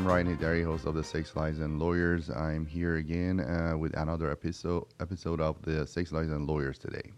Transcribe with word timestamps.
This 0.00 0.06
Ryan 0.06 0.34
Heidari, 0.34 0.64
host 0.64 0.86
of 0.86 0.94
the 0.94 1.04
Sex 1.04 1.36
Lies 1.36 1.58
and 1.58 1.78
Lawyers. 1.78 2.30
I'm 2.30 2.64
here 2.64 2.96
again 2.96 3.38
uh, 3.38 3.76
with 3.76 3.94
another 3.98 4.30
episode 4.30 4.86
episode 4.98 5.42
of 5.42 5.60
the 5.60 5.86
Sex 5.86 6.10
Lies 6.10 6.30
and 6.30 6.46
Lawyers 6.46 6.78
today. 6.78 7.12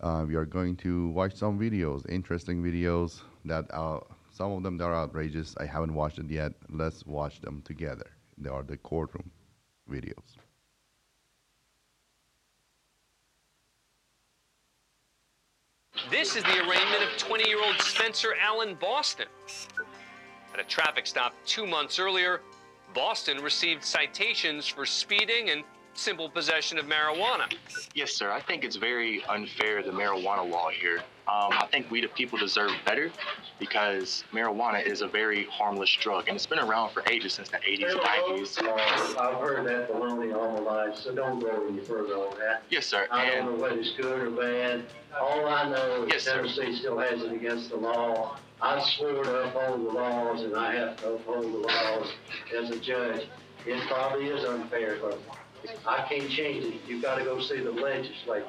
Uh, 0.00 0.24
we 0.26 0.36
are 0.36 0.46
going 0.46 0.74
to 0.76 1.08
watch 1.08 1.34
some 1.34 1.58
videos, 1.58 2.08
interesting 2.08 2.62
videos 2.62 3.20
that 3.44 3.66
are 3.74 4.02
some 4.30 4.52
of 4.52 4.62
them 4.62 4.78
that 4.78 4.84
are 4.84 4.94
outrageous. 4.94 5.54
I 5.60 5.66
haven't 5.66 5.92
watched 5.92 6.18
it 6.18 6.30
yet. 6.30 6.54
Let's 6.70 7.04
watch 7.04 7.42
them 7.42 7.60
together. 7.62 8.06
They 8.38 8.48
are 8.48 8.62
the 8.62 8.78
courtroom 8.78 9.30
videos. 9.90 10.38
This 16.10 16.36
is 16.36 16.42
the 16.44 16.58
arraignment 16.60 17.02
of 17.02 17.18
20 17.18 17.46
year 17.46 17.62
old 17.62 17.76
Spencer 17.82 18.34
Allen 18.40 18.78
Boston. 18.80 19.26
At 20.52 20.60
a 20.60 20.64
traffic 20.64 21.06
stop 21.06 21.32
two 21.46 21.66
months 21.66 21.98
earlier, 21.98 22.40
Boston 22.94 23.42
received 23.42 23.84
citations 23.84 24.66
for 24.66 24.84
speeding 24.84 25.50
and 25.50 25.62
simple 25.94 26.28
possession 26.28 26.78
of 26.78 26.86
marijuana. 26.86 27.52
Yes, 27.94 28.12
sir. 28.12 28.30
I 28.30 28.40
think 28.40 28.64
it's 28.64 28.76
very 28.76 29.22
unfair, 29.28 29.82
the 29.82 29.90
marijuana 29.90 30.48
law 30.48 30.70
here. 30.70 30.98
Um, 31.28 31.52
I 31.52 31.66
think 31.70 31.90
we, 31.90 32.00
the 32.00 32.08
people, 32.08 32.38
deserve 32.38 32.72
better 32.84 33.10
because 33.60 34.24
marijuana 34.32 34.84
is 34.84 35.02
a 35.02 35.06
very 35.06 35.44
harmless 35.44 35.94
drug, 36.00 36.26
and 36.26 36.34
it's 36.34 36.46
been 36.46 36.58
around 36.58 36.90
for 36.90 37.04
ages 37.08 37.34
since 37.34 37.48
the 37.48 37.58
80s 37.58 37.92
and 37.92 38.00
90s. 38.00 38.62
Uh, 38.62 39.20
I've 39.20 39.40
heard 39.40 39.66
that 39.66 39.90
baloney 39.92 40.34
all 40.34 40.52
my 40.52 40.58
life, 40.58 40.96
so 40.96 41.14
don't 41.14 41.38
go 41.38 41.68
any 41.68 41.80
further 41.80 42.14
on 42.14 42.36
that. 42.38 42.62
Yes, 42.70 42.86
sir. 42.86 43.06
I 43.12 43.30
don't 43.30 43.56
know 43.56 43.62
whether 43.62 43.78
it's 43.78 43.92
good 43.92 44.20
or 44.20 44.30
bad. 44.30 44.84
All 45.20 45.46
I 45.46 45.68
know 45.68 46.06
Yes, 46.08 46.18
is 46.18 46.22
sir. 46.24 46.36
Tennessee 46.36 46.76
still 46.76 46.98
has 46.98 47.22
it 47.22 47.32
against 47.32 47.70
the 47.70 47.76
law. 47.76 48.36
I 48.62 48.84
swore 48.96 49.24
to 49.24 49.42
uphold 49.44 49.86
the 49.86 49.90
laws, 49.90 50.42
and 50.42 50.54
I 50.54 50.74
have 50.74 50.96
to 50.98 51.14
uphold 51.14 51.44
the 51.44 51.58
laws 51.58 52.12
as 52.56 52.70
a 52.70 52.78
judge. 52.78 53.22
It 53.66 53.88
probably 53.88 54.26
is 54.26 54.44
unfair, 54.44 54.98
but 55.00 55.18
I 55.86 56.06
can't 56.08 56.28
change 56.30 56.64
it. 56.64 56.80
You've 56.86 57.02
got 57.02 57.16
to 57.16 57.24
go 57.24 57.40
see 57.40 57.60
the 57.60 57.70
legislature 57.70 58.46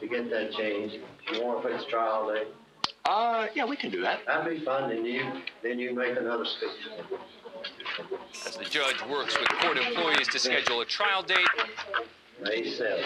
to 0.00 0.06
get 0.06 0.30
that 0.30 0.52
changed. 0.52 0.96
You 1.32 1.44
want 1.44 1.62
to 1.62 1.68
fix 1.68 1.84
trial 1.84 2.32
day? 2.32 2.44
uh, 3.04 3.46
yeah, 3.54 3.64
we 3.64 3.76
can 3.76 3.90
do 3.90 4.00
that. 4.00 4.20
That'd 4.26 4.58
be 4.58 4.64
fun, 4.64 4.90
and 4.90 5.06
you, 5.06 5.24
then 5.62 5.78
you 5.78 5.94
make 5.94 6.16
another 6.16 6.44
speech. 6.44 6.70
As 8.46 8.56
the 8.56 8.64
judge 8.64 9.02
works 9.08 9.38
with 9.38 9.48
court 9.60 9.76
employees 9.76 10.28
to 10.28 10.38
schedule 10.38 10.80
a 10.80 10.84
trial 10.84 11.22
date, 11.22 11.46
May 12.42 12.62
7th. 12.62 13.04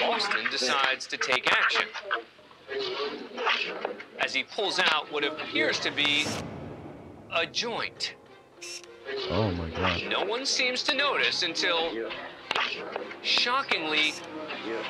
Boston 0.00 0.46
decides 0.50 1.06
to 1.08 1.16
take 1.16 1.50
action. 1.52 1.86
As 4.20 4.32
he 4.34 4.44
pulls 4.44 4.78
out 4.78 5.10
what 5.12 5.24
appears 5.24 5.78
to 5.80 5.90
be 5.90 6.24
a 7.34 7.46
joint. 7.46 8.14
Oh 9.30 9.50
my 9.52 9.68
God! 9.70 10.02
No 10.08 10.24
one 10.24 10.46
seems 10.46 10.82
to 10.84 10.94
notice 10.94 11.42
until, 11.42 11.90
shockingly, 13.22 14.14
yeah, 14.66 14.82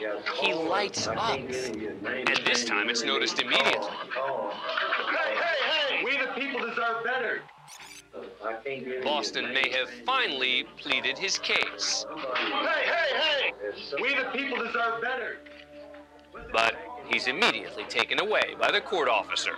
yeah. 0.00 0.20
He 0.40 0.52
lights 0.54 1.06
up. 1.06 1.16
can't 1.16 1.48
give 1.48 1.76
you 1.76 1.82
your 1.82 1.94
name. 1.94 2.26
And 2.26 2.40
this 2.44 2.64
time 2.64 2.88
it's 2.88 3.04
noticed 3.04 3.40
immediately. 3.40 3.88
Oh, 4.16 4.52
Hey, 5.10 5.34
hey, 5.34 5.98
hey! 5.98 6.04
We, 6.04 6.18
the 6.18 6.32
people, 6.32 6.66
deserve 6.66 7.04
better. 7.04 7.42
I 8.44 8.52
can't 8.54 8.64
give 8.64 8.86
you 8.86 8.94
your 8.94 9.02
Boston 9.02 9.52
may 9.52 9.70
have 9.70 9.88
finally 10.04 10.64
pleaded 10.76 11.16
his 11.16 11.38
case. 11.38 12.06
Hey, 12.16 12.84
hey, 12.84 13.18
hey! 13.20 13.52
We, 14.02 14.14
the 14.14 14.30
people, 14.32 14.64
deserve 14.64 15.00
better. 15.00 15.38
But 16.52 16.74
he's 17.10 17.26
immediately 17.26 17.84
taken 17.84 18.20
away 18.20 18.54
by 18.58 18.70
the 18.70 18.80
court 18.80 19.08
officer. 19.08 19.56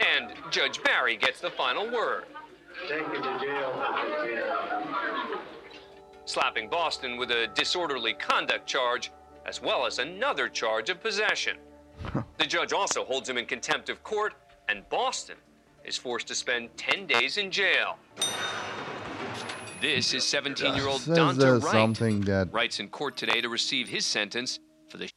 And 0.00 0.32
Judge 0.50 0.82
Barry 0.82 1.16
gets 1.16 1.40
the 1.40 1.50
final 1.50 1.90
word, 1.90 2.24
Take 2.88 3.06
you 3.06 3.22
to 3.22 3.38
jail. 3.40 3.84
slapping 6.24 6.68
Boston 6.68 7.16
with 7.16 7.30
a 7.30 7.48
disorderly 7.54 8.14
conduct 8.14 8.66
charge, 8.66 9.12
as 9.46 9.62
well 9.62 9.86
as 9.86 9.98
another 9.98 10.48
charge 10.48 10.90
of 10.90 11.00
possession. 11.00 11.56
the 12.38 12.46
judge 12.46 12.72
also 12.72 13.04
holds 13.04 13.28
him 13.28 13.38
in 13.38 13.46
contempt 13.46 13.88
of 13.88 14.02
court, 14.02 14.34
and 14.68 14.88
Boston 14.88 15.36
is 15.84 15.96
forced 15.96 16.26
to 16.28 16.34
spend 16.34 16.76
10 16.76 17.06
days 17.06 17.38
in 17.38 17.50
jail. 17.50 17.98
This 19.80 20.14
is 20.14 20.24
17 20.24 20.74
year 20.74 20.88
old 20.88 21.02
Says 21.02 21.16
Dante 21.16 21.50
Wright. 21.50 21.60
something 21.60 22.22
that 22.22 22.52
Wright's 22.52 22.80
in 22.80 22.88
court 22.88 23.16
today 23.16 23.40
to 23.42 23.48
receive 23.48 23.88
his 23.88 24.06
sentence 24.06 24.58
for 24.88 24.96
the 24.96 25.10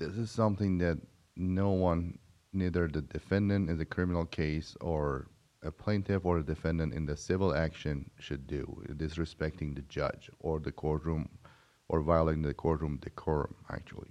this 0.00 0.16
is 0.16 0.30
something 0.30 0.78
that 0.78 0.98
no 1.36 1.70
one, 1.70 2.18
neither 2.52 2.88
the 2.88 3.02
defendant 3.02 3.68
in 3.68 3.78
the 3.78 3.84
criminal 3.84 4.24
case 4.24 4.76
or 4.80 5.28
a 5.62 5.70
plaintiff 5.70 6.24
or 6.24 6.38
a 6.38 6.42
defendant 6.42 6.94
in 6.94 7.04
the 7.04 7.16
civil 7.16 7.54
action 7.54 8.10
should 8.18 8.46
do, 8.46 8.82
disrespecting 8.94 9.74
the 9.74 9.82
judge 9.82 10.30
or 10.40 10.58
the 10.58 10.72
courtroom 10.72 11.28
or 11.88 12.00
violating 12.00 12.42
the 12.42 12.54
courtroom 12.54 12.98
decorum, 13.02 13.54
actually. 13.70 14.08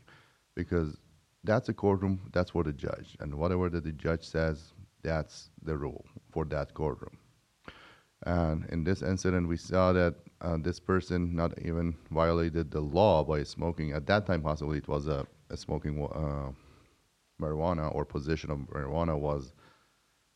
Because 0.56 0.98
that's 1.44 1.70
a 1.70 1.74
courtroom, 1.74 2.30
that's 2.34 2.52
for 2.52 2.64
the 2.64 2.74
judge. 2.74 3.18
And 3.20 3.34
whatever 3.34 3.70
that 3.70 3.84
the 3.84 3.92
judge 3.92 4.24
says, 4.24 4.74
that's 5.02 5.50
the 5.64 5.76
rule 5.76 6.06
for 6.32 6.46
that 6.46 6.74
courtroom. 6.74 7.18
And 8.26 8.66
in 8.70 8.84
this 8.84 9.02
incident, 9.02 9.48
we 9.48 9.58
saw 9.58 9.94
that 9.94 10.16
uh, 10.42 10.58
this 10.58 10.80
person 10.80 11.36
not 11.36 11.58
even 11.62 11.96
violated 12.12 12.70
the 12.70 12.82
law 12.82 13.24
by 13.24 13.44
smoking. 13.44 13.94
At 13.94 14.06
that 14.08 14.28
time, 14.28 14.42
possibly 14.42 14.78
it 14.78 14.88
was 14.88 15.08
a, 15.08 15.20
a 15.22 15.26
smoking 15.58 16.02
uh, 16.04 16.52
marijuana 17.42 17.94
or 17.94 18.06
possession 18.06 18.52
of 18.52 18.60
marijuana 18.60 19.18
was 19.18 19.54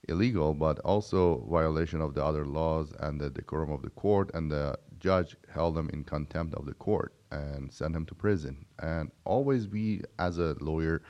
illegal, 0.09 0.53
but 0.53 0.79
also 0.79 1.45
violation 1.49 2.01
of 2.01 2.13
the 2.13 2.23
other 2.23 2.45
laws 2.45 2.93
and 2.99 3.19
the 3.19 3.29
decorum 3.29 3.71
of 3.71 3.81
the 3.81 3.89
court. 3.89 4.31
And 4.33 4.51
the 4.51 4.77
judge 4.99 5.35
held 5.53 5.77
him 5.77 5.89
in 5.93 6.03
contempt 6.03 6.55
of 6.55 6.65
the 6.65 6.73
court 6.73 7.13
and 7.31 7.71
sent 7.71 7.95
him 7.95 8.05
to 8.07 8.15
prison. 8.15 8.65
And 8.79 9.11
always, 9.25 9.67
we 9.67 10.01
as 10.19 10.37
a 10.37 10.55
lawyer 10.59 11.01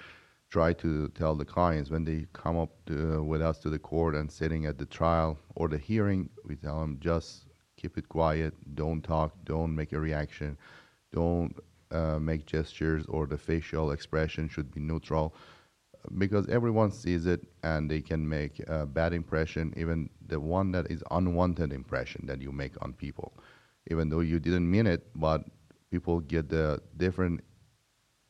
try 0.49 0.71
to 0.71 1.07
tell 1.09 1.35
the 1.35 1.45
clients 1.45 1.89
when 1.89 2.05
they 2.05 2.27
come 2.33 2.57
up 2.57 2.69
to, 2.85 3.23
with 3.23 3.41
us 3.41 3.57
to 3.59 3.69
the 3.69 3.79
court 3.79 4.13
and 4.15 4.31
sitting 4.31 4.65
at 4.67 4.77
the 4.77 4.85
trial 4.85 5.37
or 5.55 5.67
the 5.67 5.77
hearing, 5.77 6.29
we 6.45 6.55
tell 6.55 6.79
them 6.79 6.97
just 6.99 7.45
keep 7.75 7.97
it 7.97 8.07
quiet, 8.07 8.53
don't 8.75 9.01
talk, 9.03 9.33
don't 9.45 9.75
make 9.75 9.93
a 9.93 9.99
reaction, 9.99 10.55
don't 11.11 11.55
uh, 11.93 12.19
make 12.19 12.45
gestures, 12.45 13.05
or 13.07 13.27
the 13.27 13.37
facial 13.37 13.91
expression 13.91 14.49
should 14.49 14.71
be 14.71 14.81
neutral 14.81 15.35
because 16.17 16.47
everyone 16.49 16.91
sees 16.91 17.25
it 17.25 17.45
and 17.63 17.89
they 17.89 18.01
can 18.01 18.27
make 18.27 18.59
a 18.67 18.85
bad 18.85 19.13
impression, 19.13 19.73
even 19.77 20.09
the 20.27 20.39
one 20.39 20.71
that 20.71 20.89
is 20.91 21.03
unwanted 21.11 21.71
impression 21.71 22.25
that 22.27 22.41
you 22.41 22.51
make 22.51 22.73
on 22.81 22.93
people, 22.93 23.33
even 23.89 24.09
though 24.09 24.19
you 24.19 24.39
didn't 24.39 24.69
mean 24.69 24.85
it, 24.87 25.07
but 25.15 25.43
people 25.91 26.19
get 26.19 26.49
the 26.49 26.81
different 26.97 27.41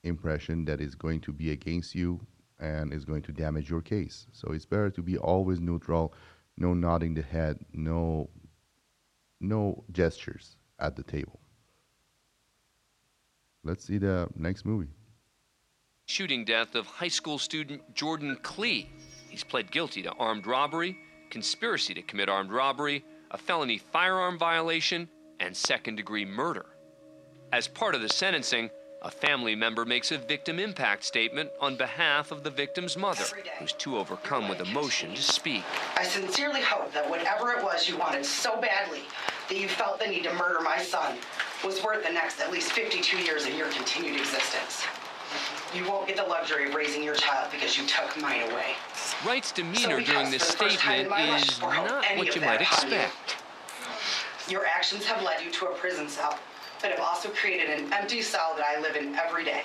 impression 0.04 0.66
that 0.66 0.82
is 0.82 0.96
going 0.96 1.22
to 1.22 1.32
be 1.32 1.52
against 1.52 1.96
you 1.96 2.20
and 2.60 2.94
is 2.94 3.06
going 3.06 3.22
to 3.24 3.32
damage 3.32 3.70
your 3.70 3.82
case. 3.82 4.28
So 4.32 4.52
it's 4.52 4.66
better 4.66 4.90
to 4.92 5.02
be 5.02 5.18
always 5.18 5.60
neutral, 5.60 6.14
no 6.58 6.74
nodding 6.74 7.14
the 7.16 7.22
head, 7.22 7.58
no 7.74 8.30
no 9.42 9.84
gestures 9.92 10.56
at 10.80 10.96
the 10.96 11.04
table. 11.04 11.43
Let's 13.64 13.86
see 13.86 13.98
the 13.98 14.28
next 14.36 14.66
movie. 14.66 14.90
shooting 16.06 16.44
death 16.44 16.76
of 16.76 16.86
high 16.86 17.08
school 17.08 17.38
student 17.40 17.82
Jordan 17.96 18.38
Clee. 18.44 18.90
He's 19.30 19.44
pled 19.44 19.72
guilty 19.72 20.04
to 20.04 20.12
armed 20.12 20.46
robbery, 20.46 20.98
conspiracy 21.30 21.94
to 21.94 22.02
commit 22.02 22.28
armed 22.28 22.52
robbery, 22.52 23.06
a 23.32 23.38
felony 23.38 23.78
firearm 23.78 24.38
violation, 24.38 25.08
and 25.40 25.56
second 25.56 25.96
degree 25.96 26.26
murder. 26.26 26.66
As 27.54 27.68
part 27.68 27.96
of 27.96 28.02
the 28.02 28.10
sentencing, 28.10 28.70
a 29.02 29.10
family 29.10 29.56
member 29.56 29.86
makes 29.86 30.12
a 30.12 30.18
victim 30.18 30.60
impact 30.60 31.04
statement 31.06 31.50
on 31.62 31.78
behalf 31.78 32.32
of 32.32 32.44
the 32.44 32.50
victim's 32.50 32.98
mother, 32.98 33.24
who's 33.60 33.74
too 33.74 33.98
overcome 33.98 34.50
with 34.50 34.60
emotion 34.60 35.16
to 35.16 35.22
speak. 35.22 35.64
I 35.96 36.04
sincerely 36.04 36.62
hope 36.62 36.94
that 36.94 37.10
whatever 37.10 37.52
it 37.52 37.64
was 37.64 37.88
you 37.88 37.98
wanted 37.98 38.26
so 38.26 38.60
badly 38.60 39.02
that 39.50 39.58
you 39.58 39.68
felt 39.70 40.00
the 40.00 40.08
need 40.08 40.24
to 40.24 40.34
murder 40.34 40.60
my 40.62 40.78
son 40.78 41.18
was 41.64 41.82
worth 41.82 42.06
the 42.06 42.12
next 42.12 42.42
at 42.42 42.52
least 42.52 42.72
52 42.74 43.18
years 43.20 43.46
of 43.46 43.54
your 43.54 43.70
continued 43.70 44.20
existence. 44.20 44.84
You 45.74 45.88
won't 45.88 46.08
get 46.08 46.18
the 46.18 46.24
luxury 46.24 46.68
of 46.68 46.76
raising 46.76 47.04
your 47.04 47.16
child 47.16 47.50
because 47.52 47.78
you 47.78 47.88
took 47.88 48.20
mine 48.22 48.44
away. 48.52 48.76
Wright's 49.26 49.52
demeanor 49.52 49.98
because 49.98 50.14
during 50.14 50.32
this 50.32 50.52
for 50.52 50.64
the 50.64 50.70
first 50.70 50.80
time 50.80 51.00
in 51.00 51.12
statement 51.12 51.46
is 51.46 51.62
not 51.62 52.18
what 52.18 52.36
you 52.36 52.42
might 52.42 52.62
upon 52.62 52.92
you. 52.92 52.98
expect. 52.98 53.38
Your 54.50 54.66
actions 54.66 55.06
have 55.06 55.24
led 55.24 55.42
you 55.42 55.52
to 55.52 55.68
a 55.68 55.74
prison 55.76 56.10
cell, 56.10 56.38
but 56.82 56.92
have 56.92 57.00
also 57.00 57.30
created 57.30 57.70
an 57.70 57.92
empty 57.94 58.22
cell 58.22 58.54
that 58.58 58.66
I 58.66 58.82
live 58.82 58.96
in 58.96 59.16
every 59.16 59.46
day. 59.46 59.64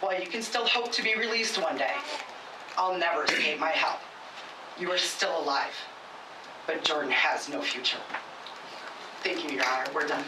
While 0.00 0.18
you 0.20 0.26
can 0.26 0.40
still 0.40 0.66
hope 0.66 0.92
to 0.92 1.02
be 1.02 1.14
released 1.16 1.60
one 1.60 1.76
day, 1.76 1.94
I'll 2.78 2.96
never 2.96 3.24
escape 3.24 3.58
my 3.58 3.70
help. 3.70 4.00
You 4.78 4.90
are 4.92 4.98
still 4.98 5.38
alive, 5.40 5.74
but 6.66 6.84
Jordan 6.84 7.10
has 7.10 7.48
no 7.48 7.60
future. 7.60 7.98
Thank 9.22 9.44
you, 9.44 9.56
Your 9.56 9.64
Honor. 9.66 9.90
We're 9.94 10.06
done. 10.06 10.24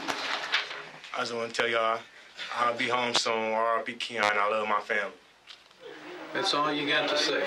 I 1.16 1.20
just 1.20 1.34
want 1.34 1.48
to 1.48 1.62
tell 1.62 1.70
y'all, 1.70 1.98
I'll 2.58 2.76
be 2.76 2.88
home 2.88 3.14
soon. 3.14 3.32
R.I.P. 3.32 3.94
Keon. 3.94 4.22
I 4.22 4.50
love 4.50 4.68
my 4.68 4.80
family. 4.80 5.14
That's 6.34 6.52
all 6.52 6.70
you 6.70 6.86
got 6.86 7.08
to 7.08 7.16
say. 7.16 7.42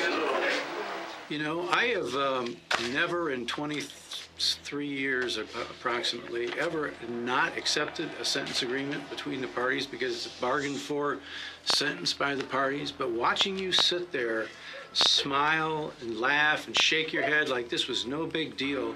You 1.30 1.38
know, 1.38 1.70
I 1.70 1.86
have 1.90 2.16
um, 2.16 2.58
never 2.92 3.30
in 3.30 3.46
23 3.46 4.88
years 4.88 5.38
approximately 5.38 6.52
ever 6.58 6.94
not 7.08 7.56
accepted 7.56 8.10
a 8.20 8.26
sentence 8.26 8.64
agreement 8.64 9.08
between 9.12 9.40
the 9.40 9.48
parties 9.48 9.86
because 9.86 10.16
it's 10.26 10.36
a 10.36 10.42
bargained 10.42 10.78
for 10.78 11.20
sentence 11.66 12.12
by 12.12 12.34
the 12.34 12.46
parties. 12.46 12.92
But 12.92 13.12
watching 13.12 13.56
you 13.56 13.72
sit 13.72 14.12
there, 14.12 14.48
smile 14.94 15.94
and 16.02 16.20
laugh 16.20 16.66
and 16.66 16.76
shake 16.82 17.14
your 17.14 17.22
head 17.22 17.50
like 17.50 17.70
this 17.70 17.88
was 17.88 18.08
no 18.08 18.26
big 18.26 18.58
deal, 18.58 18.96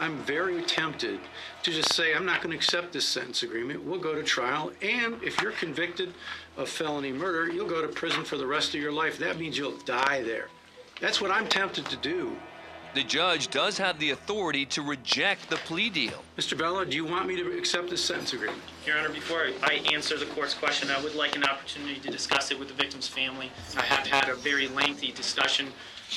I'm 0.00 0.18
very 0.18 0.62
tempted 0.62 1.18
to 1.64 1.70
just 1.72 1.92
say, 1.92 2.14
I'm 2.14 2.24
not 2.24 2.40
going 2.40 2.50
to 2.50 2.56
accept 2.56 2.92
this 2.92 3.04
sentence 3.04 3.42
agreement. 3.42 3.82
We'll 3.82 3.98
go 3.98 4.14
to 4.14 4.22
trial. 4.22 4.70
And 4.80 5.20
if 5.22 5.42
you're 5.42 5.52
convicted 5.52 6.14
of 6.56 6.68
felony 6.68 7.12
murder, 7.12 7.52
you'll 7.52 7.68
go 7.68 7.82
to 7.82 7.88
prison 7.88 8.24
for 8.24 8.36
the 8.36 8.46
rest 8.46 8.74
of 8.74 8.80
your 8.80 8.92
life. 8.92 9.18
That 9.18 9.38
means 9.38 9.58
you'll 9.58 9.78
die 9.78 10.22
there. 10.22 10.48
That's 11.00 11.20
what 11.20 11.30
I'm 11.30 11.48
tempted 11.48 11.86
to 11.86 11.96
do. 11.96 12.36
The 12.94 13.02
judge 13.04 13.48
does 13.48 13.76
have 13.78 13.98
the 13.98 14.10
authority 14.10 14.64
to 14.66 14.82
reject 14.82 15.50
the 15.50 15.56
plea 15.56 15.90
deal. 15.90 16.24
Mr. 16.38 16.56
Bella, 16.56 16.86
do 16.86 16.96
you 16.96 17.04
want 17.04 17.26
me 17.26 17.36
to 17.36 17.58
accept 17.58 17.90
this 17.90 18.02
sentence 18.02 18.32
agreement? 18.32 18.62
Your 18.86 18.98
Honor, 18.98 19.10
before 19.10 19.46
I 19.62 19.74
answer 19.92 20.16
the 20.16 20.26
court's 20.26 20.54
question, 20.54 20.90
I 20.90 21.02
would 21.02 21.14
like 21.14 21.36
an 21.36 21.44
opportunity 21.44 22.00
to 22.00 22.10
discuss 22.10 22.50
it 22.50 22.58
with 22.58 22.68
the 22.68 22.74
victim's 22.74 23.06
family. 23.06 23.52
I 23.76 23.82
have 23.82 24.06
had 24.06 24.28
a 24.30 24.34
very 24.36 24.68
lengthy 24.68 25.12
discussion 25.12 25.68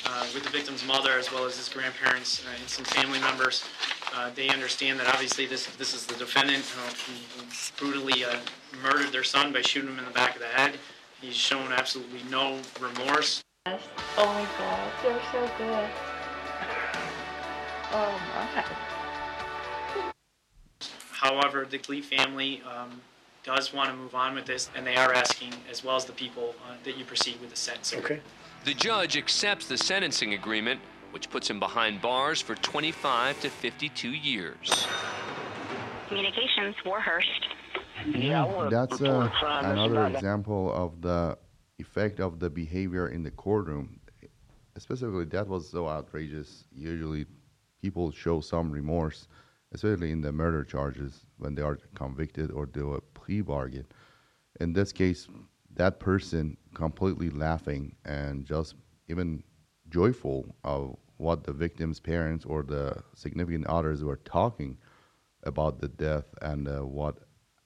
uh, 0.06 0.26
with 0.34 0.44
the 0.44 0.50
victim's 0.50 0.86
mother 0.86 1.12
as 1.18 1.32
well 1.32 1.46
as 1.46 1.58
his 1.58 1.70
grandparents 1.70 2.44
uh, 2.46 2.50
and 2.60 2.70
some 2.70 2.86
family 2.86 3.20
members. 3.20 3.64
Uh, 4.14 4.30
They 4.36 4.50
understand 4.50 5.00
that 5.00 5.08
obviously 5.08 5.46
this, 5.46 5.68
this 5.78 5.94
is 5.94 6.06
the 6.06 6.16
defendant 6.16 6.66
who 6.66 7.44
brutally 7.78 8.26
uh, 8.26 8.38
murdered 8.82 9.12
their 9.12 9.24
son 9.24 9.54
by 9.54 9.62
shooting 9.62 9.90
him 9.92 10.00
in 10.00 10.06
the 10.06 10.12
back 10.12 10.36
of 10.36 10.42
the 10.42 10.48
head. 10.48 10.78
He's 11.22 11.36
shown 11.36 11.72
absolutely 11.72 12.22
no 12.30 12.60
remorse. 12.80 13.42
Oh 13.68 13.80
my 14.18 14.48
god, 14.58 14.92
they're 15.04 15.22
so 15.32 15.50
good. 15.58 15.90
Oh 17.94 18.22
my. 18.36 18.64
However, 21.12 21.68
the 21.70 21.78
Glee 21.78 22.02
family 22.02 22.64
um, 22.64 23.02
does 23.44 23.72
want 23.72 23.90
to 23.92 23.96
move 23.96 24.16
on 24.16 24.34
with 24.34 24.46
this, 24.46 24.72
and 24.76 24.88
they 24.88 24.96
are 24.96 25.14
asking, 25.14 25.54
as 25.70 25.84
well 25.84 25.96
as 25.96 26.06
the 26.06 26.14
people, 26.14 26.56
uh, 26.68 26.74
that 26.84 26.98
you 26.98 27.06
proceed 27.06 27.40
with 27.40 27.52
the 27.52 27.56
sentence. 27.56 27.94
Okay. 27.94 28.20
The 28.64 28.76
judge 28.76 29.18
accepts 29.18 29.68
the 29.68 29.78
sentencing 29.78 30.36
agreement, 30.36 30.82
which 31.10 31.32
puts 31.32 31.50
him 31.50 31.60
behind 31.60 32.00
bars 32.00 32.42
for 32.42 32.54
25 32.54 33.42
to 33.42 33.50
52 33.50 34.10
years. 34.10 34.88
Communications, 36.08 36.76
Warhurst. 36.86 37.48
Yeah, 38.06 38.68
That's 38.70 39.02
uh, 39.02 39.30
another 39.64 40.06
example 40.06 40.72
of 40.74 41.02
the 41.02 41.40
effect 41.80 42.20
of 42.20 42.40
the 42.40 42.52
behavior 42.52 43.08
in 43.08 43.24
the 43.24 43.32
courtroom. 43.32 44.00
Specifically, 44.78 45.26
that 45.26 45.48
was 45.48 45.68
so 45.68 45.88
outrageous. 45.88 46.66
Usually, 46.72 47.26
people 47.82 48.12
show 48.12 48.42
some 48.42 48.70
remorse, 48.72 49.28
especially 49.72 50.12
in 50.12 50.22
the 50.22 50.32
murder 50.32 50.64
charges 50.64 51.26
when 51.38 51.56
they 51.56 51.64
are 51.64 51.80
convicted 51.96 52.52
or 52.52 52.68
do 52.68 52.94
a 52.94 53.02
plea 53.02 53.42
bargain. 53.42 53.86
In 54.60 54.74
this 54.74 54.92
case, 54.92 55.28
that 55.76 56.00
person 56.00 56.58
completely 56.74 57.30
laughing 57.30 57.96
and 58.06 58.46
just 58.46 58.76
even 59.08 59.44
joyful 59.90 60.56
of 60.64 60.96
what 61.18 61.44
the 61.44 61.54
victim's 61.54 62.00
parents 62.00 62.46
or 62.46 62.64
the 62.64 63.04
significant 63.14 63.68
others 63.68 64.04
were 64.04 64.18
talking 64.26 64.78
about 65.44 65.80
the 65.80 65.88
death 65.88 66.26
and 66.42 66.68
uh, 66.68 66.80
what 66.80 67.20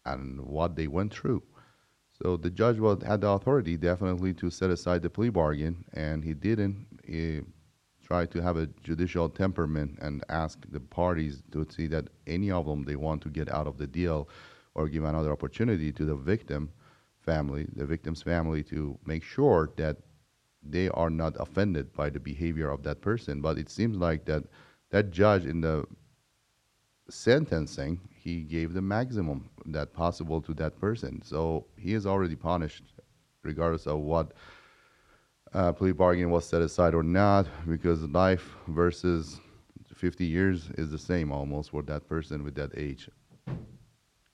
and 0.05 0.39
what 0.41 0.75
they 0.75 0.87
went 0.87 1.13
through. 1.13 1.41
So 2.21 2.37
the 2.37 2.49
judge 2.49 2.79
was, 2.79 3.03
had 3.03 3.21
the 3.21 3.29
authority 3.29 3.75
definitely 3.75 4.33
to 4.35 4.49
set 4.49 4.69
aside 4.69 5.01
the 5.01 5.09
plea 5.09 5.29
bargain, 5.29 5.83
and 5.93 6.23
he 6.23 6.33
didn't. 6.33 6.87
He 7.03 7.41
tried 8.05 8.31
to 8.31 8.41
have 8.41 8.55
a 8.55 8.67
judicial 8.83 9.27
temperament 9.27 9.97
and 10.01 10.23
ask 10.29 10.59
the 10.69 10.79
parties 10.79 11.43
to 11.51 11.65
see 11.69 11.87
that 11.87 12.07
any 12.27 12.51
of 12.51 12.65
them 12.65 12.83
they 12.83 12.95
want 12.95 13.21
to 13.23 13.29
get 13.29 13.51
out 13.51 13.67
of 13.67 13.77
the 13.77 13.87
deal 13.87 14.29
or 14.75 14.87
give 14.87 15.03
another 15.03 15.31
opportunity 15.31 15.91
to 15.91 16.05
the 16.05 16.15
victim 16.15 16.71
family, 17.25 17.67
the 17.75 17.85
victim's 17.85 18.21
family, 18.21 18.63
to 18.63 18.97
make 19.05 19.23
sure 19.23 19.71
that 19.77 19.97
they 20.63 20.89
are 20.89 21.09
not 21.09 21.35
offended 21.39 21.93
by 21.93 22.09
the 22.09 22.19
behavior 22.19 22.69
of 22.69 22.83
that 22.83 23.01
person. 23.01 23.41
But 23.41 23.57
it 23.57 23.69
seems 23.69 23.97
like 23.97 24.25
that 24.25 24.43
that 24.91 25.11
judge 25.11 25.45
in 25.45 25.61
the 25.61 25.85
sentencing, 27.09 27.99
he 28.15 28.41
gave 28.41 28.73
the 28.73 28.81
maximum 28.81 29.49
that 29.65 29.93
possible 29.93 30.41
to 30.41 30.53
that 30.55 30.79
person. 30.79 31.21
So 31.23 31.65
he 31.77 31.93
is 31.93 32.05
already 32.05 32.35
punished, 32.35 32.83
regardless 33.43 33.87
of 33.87 33.99
what 33.99 34.33
uh, 35.53 35.71
plea 35.73 35.91
bargain 35.91 36.29
was 36.29 36.45
set 36.45 36.61
aside 36.61 36.93
or 36.93 37.03
not, 37.03 37.47
because 37.67 38.01
life 38.03 38.55
versus 38.67 39.39
50 39.93 40.25
years 40.25 40.69
is 40.77 40.91
the 40.91 40.97
same 40.97 41.31
almost 41.31 41.71
for 41.71 41.81
that 41.83 42.07
person 42.07 42.43
with 42.43 42.55
that 42.55 42.71
age. 42.75 43.09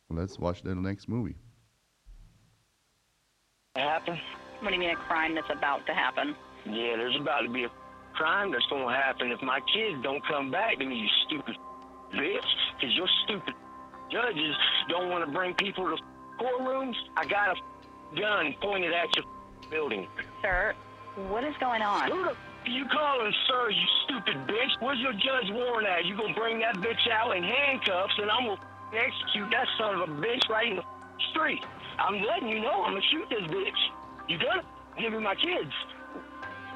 Let's 0.10 0.40
watch 0.40 0.62
the 0.62 0.76
next 0.76 1.08
movie. 1.08 1.36
Happen? 3.76 4.20
What 4.60 4.70
do 4.70 4.74
you 4.76 4.82
mean 4.82 4.90
a 4.90 4.96
crime 4.96 5.34
that's 5.34 5.50
about 5.50 5.86
to 5.88 5.94
happen? 5.94 6.36
Yeah, 6.66 6.98
there's 6.98 7.16
about 7.16 7.42
to 7.42 7.50
be 7.50 7.64
a 7.64 7.70
crime 8.14 8.52
that's 8.52 8.66
gonna 8.70 8.94
happen 8.94 9.32
if 9.32 9.42
my 9.42 9.62
kids 9.74 10.04
don't 10.04 10.22
come 10.28 10.52
back 10.52 10.78
to 10.80 10.86
me, 10.86 10.96
you 10.96 11.08
stupid 11.26 11.56
bitch. 12.14 12.52
Because 12.76 12.96
your 12.98 13.08
stupid 13.24 13.54
judges 14.12 14.56
don't 14.90 15.10
want 15.10 15.26
to 15.26 15.32
bring 15.32 15.54
people 15.54 15.86
to 15.86 15.96
courtrooms. 16.38 16.96
I 17.16 17.26
got 17.26 17.56
a 17.56 18.20
gun 18.20 18.54
pointed 18.62 18.92
at 18.92 19.16
your 19.16 19.24
building. 19.70 20.06
Sir, 20.42 20.76
what 21.30 21.46
is 21.46 21.56
going 21.62 21.82
on? 21.82 22.12
Who 22.12 22.26
the 22.26 22.36
you 22.70 22.86
calling, 22.92 23.34
sir, 23.48 23.70
you 23.70 23.88
stupid 24.04 24.36
bitch? 24.48 24.82
Where's 24.82 25.00
your 25.00 25.14
judge 25.14 25.50
warrant 25.50 25.88
at? 25.88 26.04
You 26.04 26.18
gonna 26.18 26.34
bring 26.34 26.60
that 26.60 26.76
bitch 26.76 27.10
out 27.10 27.38
in 27.38 27.44
handcuffs 27.44 28.20
and 28.22 28.30
I'm 28.30 28.48
gonna 28.48 28.62
execute 28.94 29.50
that 29.52 29.68
son 29.78 29.96
of 29.96 30.10
a 30.10 30.12
bitch 30.12 30.50
right 30.50 30.68
in 30.68 30.76
the 30.76 30.84
street. 31.32 31.64
I'm 32.00 32.22
letting 32.24 32.50
you 32.50 32.60
know 32.60 32.84
I'm 32.84 32.94
gonna 32.94 33.02
shoot 33.12 33.30
this 33.30 33.44
bitch. 33.50 33.82
You 34.28 34.38
gonna 34.38 34.64
give 35.00 35.14
me 35.14 35.20
my 35.20 35.36
kids? 35.36 35.72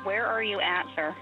Where 0.03 0.25
are 0.25 0.43
you 0.43 0.59
at, 0.59 0.85
sir? 0.95 1.15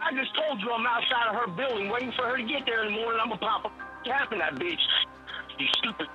I 0.00 0.12
just 0.12 0.34
told 0.34 0.60
you 0.60 0.70
I'm 0.70 0.86
outside 0.86 1.28
of 1.28 1.34
her 1.34 1.48
building 1.48 1.90
waiting 1.90 2.12
for 2.16 2.24
her 2.24 2.36
to 2.36 2.42
get 2.42 2.64
there 2.64 2.84
in 2.84 2.94
the 2.94 3.00
morning. 3.00 3.20
I'm 3.20 3.28
gonna 3.28 3.40
pop 3.40 3.64
a 3.66 4.04
cap 4.04 4.32
in 4.32 4.38
that 4.38 4.54
bitch. 4.54 4.80
You 5.58 5.66
stupid. 5.78 6.06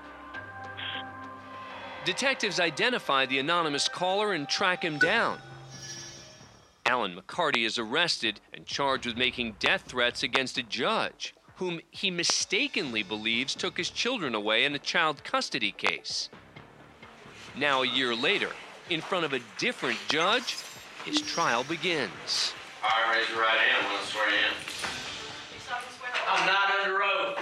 Detectives 2.06 2.60
identify 2.60 3.26
the 3.26 3.40
anonymous 3.40 3.88
caller 3.88 4.34
and 4.34 4.48
track 4.48 4.84
him 4.84 4.98
down. 5.00 5.40
Alan 6.86 7.16
McCarty 7.16 7.66
is 7.66 7.78
arrested 7.78 8.42
and 8.54 8.66
charged 8.66 9.06
with 9.06 9.16
making 9.16 9.56
death 9.60 9.84
threats 9.84 10.22
against 10.22 10.58
a 10.58 10.64
judge, 10.64 11.34
whom 11.64 11.80
he 11.92 12.12
mistakenly 12.12 13.04
believes 13.04 13.56
took 13.56 13.78
his 13.78 13.90
children 13.90 14.36
away 14.36 14.66
in 14.66 14.76
a 14.76 14.80
child 14.80 15.24
custody 15.24 15.72
case. 15.72 16.28
Now, 17.56 17.84
a 17.84 17.88
year 17.88 18.14
later, 18.14 18.50
in 18.90 19.00
front 19.00 19.24
of 19.24 19.32
a 19.32 19.40
different 19.58 19.98
judge, 20.10 20.58
his 21.06 21.22
trial 21.22 21.64
begins. 21.64 22.52
All 22.84 22.90
right, 23.08 23.16
raise 23.16 23.30
your 23.30 23.40
right 23.40 23.56
hand. 23.56 23.80
I'm 23.80 23.92
going 23.96 24.04
to 24.04 24.12
swear 24.12 24.28
you 24.28 24.44
in. 24.44 24.52
I'm 26.28 26.46
not 26.46 26.68
under 26.84 27.02
oath. 27.02 27.40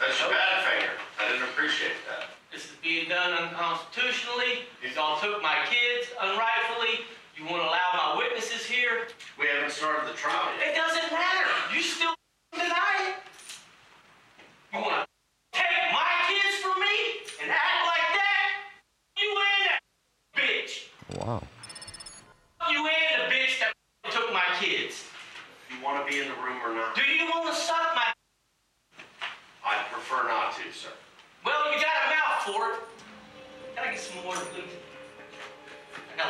That's 0.00 0.20
your 0.20 0.30
bad 0.30 0.64
finger. 0.64 0.92
I 1.20 1.32
didn't 1.32 1.44
appreciate 1.52 2.00
that. 2.08 2.32
This 2.50 2.64
is 2.64 2.72
being 2.82 3.10
done 3.10 3.36
unconstitutionally. 3.36 4.64
You 4.80 4.88
all 4.98 5.20
took 5.20 5.42
my 5.42 5.68
kids 5.68 6.08
unrightfully. 6.18 7.04
You 7.36 7.44
won't 7.44 7.60
allow 7.60 7.88
my 7.92 8.16
witnesses 8.16 8.64
here. 8.64 9.08
We 9.38 9.46
haven't 9.48 9.72
started 9.72 10.08
the 10.08 10.16
trial 10.16 10.48
yet. 10.58 10.76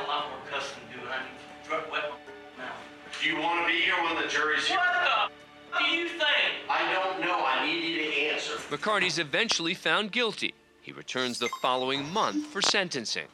Got 0.03 0.09
a 0.09 0.11
lot 0.11 0.31
more 0.31 0.39
cussing 0.51 0.83
to 0.91 0.97
do, 0.99 1.05
and 1.05 1.11
I 1.15 1.19
need 1.19 1.85
to 1.85 1.91
wet 1.91 2.11
my 2.11 2.65
mouth. 2.65 2.77
Do 3.21 3.29
you 3.29 3.39
want 3.39 3.67
to 3.67 3.73
be 3.73 3.81
here 3.81 3.95
when 4.03 4.17
the 4.23 4.29
jury's 4.29 4.67
here? 4.67 4.79
What 4.79 5.31
the 5.73 5.79
do 5.79 5.85
you 5.85 6.09
think? 6.09 6.69
I 6.69 6.93
don't 6.93 7.21
know. 7.21 7.43
I 7.45 7.67
need 7.67 7.83
you 7.85 7.99
to 8.11 8.17
answer. 8.33 8.53
McCarty's 8.71 9.19
eventually 9.19 9.75
found 9.75 10.13
guilty. 10.13 10.55
He 10.83 10.93
returns 10.93 11.39
the 11.39 11.49
following 11.63 12.11
month 12.13 12.47
for 12.47 12.61
sentencing. 12.61 13.27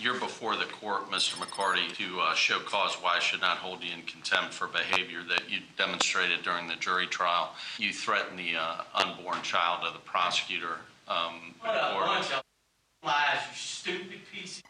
You're 0.00 0.18
before 0.18 0.56
the 0.56 0.64
court, 0.64 1.10
Mr. 1.10 1.34
McCarty, 1.34 1.92
to 1.96 2.20
uh, 2.20 2.34
show 2.34 2.58
cause 2.60 2.94
why 2.94 3.16
I 3.16 3.18
should 3.20 3.40
not 3.40 3.58
hold 3.58 3.82
you 3.84 3.92
in 3.92 4.02
contempt 4.02 4.52
for 4.54 4.66
behavior 4.68 5.20
that 5.28 5.48
you 5.50 5.58
demonstrated 5.76 6.42
during 6.42 6.66
the 6.68 6.76
jury 6.76 7.06
trial. 7.06 7.54
You 7.78 7.92
threatened 7.92 8.38
the 8.38 8.56
uh, 8.56 8.82
unborn 8.94 9.42
child 9.42 9.84
of 9.86 9.92
the 9.92 9.98
prosecutor. 10.00 10.76
Um, 11.08 11.54
What 11.60 11.74
a 11.76 11.94
or- 11.94 12.04
bunch 12.06 12.32
of 12.32 12.42
lies, 13.04 13.38
you 13.50 13.56
stupid 13.56 14.20
piece. 14.32 14.62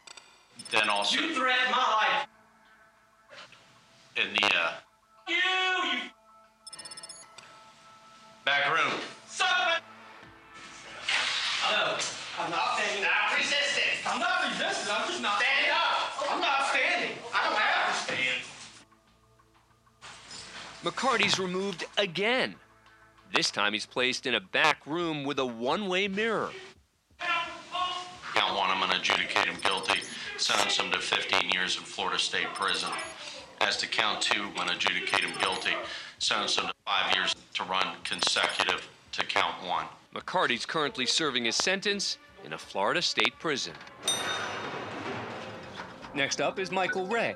Then 0.70 0.88
also, 0.88 1.20
You 1.20 1.34
threatened 1.34 1.70
my 1.70 1.78
life. 1.78 2.26
in 4.16 4.34
the 4.34 4.46
uh, 4.46 4.72
You, 5.28 5.34
you 5.36 5.98
back 8.44 8.66
room. 8.72 9.00
son 9.26 9.48
of 9.48 9.78
a... 9.78 9.80
No, 11.72 11.96
I'm 12.38 12.50
not 12.50 12.78
standing. 12.78 13.02
Not 13.04 13.38
resisting. 13.38 13.84
I'm 14.06 14.18
not 14.20 14.42
resisting. 14.44 14.94
I'm 14.94 15.06
just 15.08 15.22
not 15.22 15.40
standing 15.40 15.70
up. 15.72 16.30
I'm 16.30 16.40
not 16.40 16.66
standing. 16.68 17.16
I 17.34 17.48
don't 17.48 17.58
have 17.58 18.06
to 18.06 18.12
stand. 18.12 18.42
McCarty's 20.84 21.38
removed 21.38 21.84
again. 21.98 22.54
This 23.34 23.50
time 23.50 23.72
he's 23.74 23.86
placed 23.86 24.26
in 24.26 24.34
a 24.34 24.40
back 24.40 24.86
room 24.86 25.24
with 25.24 25.38
a 25.38 25.46
one 25.46 25.86
way 25.88 26.08
mirror. 26.08 26.50
Count 28.34 28.56
one, 28.56 28.70
I'm 28.70 28.78
going 28.78 28.90
to 28.92 28.98
adjudicate 28.98 29.46
him 29.46 29.56
guilty, 30.40 30.52
sentence 30.52 30.78
him 30.78 30.90
to 30.92 30.98
15 30.98 31.50
years 31.50 31.76
in 31.76 31.82
Florida 31.82 32.18
State 32.18 32.48
Prison. 32.54 32.90
As 33.60 33.76
to 33.78 33.86
count 33.86 34.22
two, 34.22 34.42
I'm 34.42 34.54
going 34.54 34.68
to 34.68 34.74
adjudicate 34.74 35.20
him 35.20 35.38
guilty, 35.38 35.72
sentenced 36.18 36.58
him 36.58 36.66
to 36.66 36.74
five 36.86 37.14
years 37.14 37.34
to 37.54 37.64
run 37.64 37.86
consecutive 38.04 38.88
to 39.12 39.26
count 39.26 39.54
one. 39.66 39.84
McCarty's 40.14 40.64
currently 40.64 41.06
serving 41.06 41.44
his 41.44 41.56
sentence 41.56 42.18
in 42.44 42.54
a 42.54 42.58
Florida 42.58 43.02
state 43.02 43.34
prison. 43.38 43.74
Next 46.14 46.40
up 46.40 46.58
is 46.58 46.70
Michael 46.70 47.06
Ray, 47.06 47.34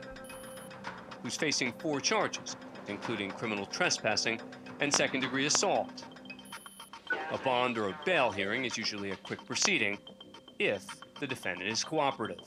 who's 1.22 1.36
facing 1.36 1.72
four 1.74 2.00
charges, 2.00 2.56
including 2.88 3.30
criminal 3.30 3.66
trespassing 3.66 4.40
and 4.80 4.92
second 4.92 5.20
degree 5.20 5.46
assault. 5.46 6.04
A 7.30 7.38
bond 7.38 7.78
or 7.78 7.88
a 7.88 8.00
bail 8.04 8.30
hearing 8.30 8.64
is 8.64 8.76
usually 8.76 9.10
a 9.10 9.16
quick 9.16 9.44
proceeding 9.46 9.98
if 10.58 10.84
the 11.20 11.26
defendant 11.26 11.70
is 11.70 11.84
cooperative. 11.84 12.40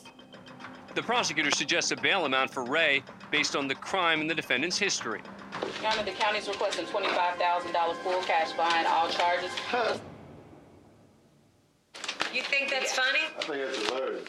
The 0.98 1.04
prosecutor 1.04 1.52
suggests 1.52 1.92
a 1.92 1.96
bail 1.96 2.26
amount 2.26 2.50
for 2.50 2.64
Ray 2.64 3.04
based 3.30 3.56
on 3.56 3.68
the 3.68 3.76
crime 3.76 4.20
and 4.20 4.28
the 4.28 4.34
defendant's 4.34 4.80
history. 4.80 5.22
Your 5.80 5.92
Honor, 5.92 6.02
the 6.02 6.10
county's 6.10 6.48
requesting 6.48 6.88
$25,000 6.88 7.96
full 7.98 8.20
cash 8.24 8.52
behind 8.54 8.88
all 8.88 9.08
charges. 9.08 9.52
You 12.34 12.42
think 12.42 12.72
that's 12.72 12.96
funny? 12.96 13.20
I 13.38 13.42
think 13.44 13.62
that's 13.62 13.90
hilarious. 13.90 14.26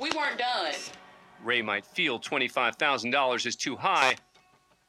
We 0.00 0.10
weren't 0.16 0.38
done. 0.38 0.72
Ray 1.44 1.60
might 1.60 1.84
feel 1.84 2.18
$25,000 2.20 3.46
is 3.46 3.54
too 3.54 3.76
high, 3.76 4.16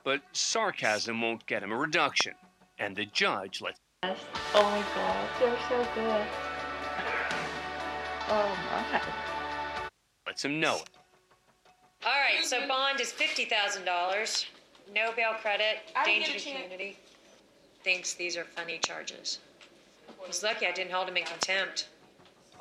but 0.05 0.21
sarcasm 0.31 1.21
won't 1.21 1.45
get 1.47 1.63
him 1.63 1.73
a 1.73 1.77
reduction, 1.77 2.31
and 2.79 2.95
the 2.95 3.07
judge 3.07 3.59
lets 3.59 3.81
Oh 4.03 4.15
my 4.53 4.85
god, 4.95 5.27
they're 5.37 5.59
so 5.67 5.85
good. 5.95 6.25
Oh 8.29 8.57
my. 8.71 9.01
Lets 10.37 10.45
him 10.45 10.59
know 10.59 10.75
it. 10.75 10.89
All 12.05 12.11
right, 12.11 12.45
so 12.45 12.67
bond 12.67 13.01
is 13.01 13.11
fifty 13.11 13.45
thousand 13.45 13.85
dollars. 13.85 14.45
No 14.93 15.11
bail 15.15 15.33
credit. 15.41 15.79
I 15.95 16.05
didn't 16.05 16.25
Danger 16.25 16.31
get 16.33 16.41
to 16.41 16.49
a 16.49 16.53
chance. 16.53 16.63
community. 16.63 16.97
Thinks 17.83 18.13
these 18.13 18.37
are 18.37 18.43
funny 18.43 18.77
charges. 18.77 19.39
He's 20.27 20.43
lucky 20.43 20.67
I 20.67 20.71
didn't 20.71 20.91
hold 20.91 21.09
him 21.09 21.17
in 21.17 21.23
contempt. 21.23 21.89